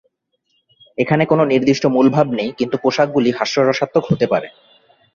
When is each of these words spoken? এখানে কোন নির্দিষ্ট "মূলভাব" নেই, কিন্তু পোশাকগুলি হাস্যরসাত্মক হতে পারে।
এখানে 0.97 1.23
কোন 1.25 1.39
নির্দিষ্ট 1.45 1.83
"মূলভাব" 1.85 2.27
নেই, 2.33 2.49
কিন্তু 2.57 2.75
পোশাকগুলি 2.83 3.29
হাস্যরসাত্মক 3.31 4.03
হতে 4.11 4.25
পারে। 4.27 4.47